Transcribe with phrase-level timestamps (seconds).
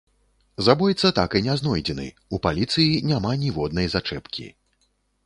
[0.67, 2.05] Забойца так і не знойдзены,
[2.37, 4.47] у паліцыі няма ніводнай зачэпкі.